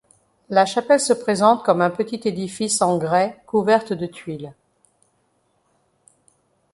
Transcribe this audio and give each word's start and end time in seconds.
La 0.49 0.65
chapelle 0.65 0.99
se 0.99 1.13
présente 1.13 1.61
comme 1.63 1.79
un 1.79 1.91
petit 1.91 2.19
édifice 2.27 2.81
en 2.81 2.97
grès 2.97 3.39
couverte 3.45 3.93
de 3.93 4.07
tuiles. 4.07 4.51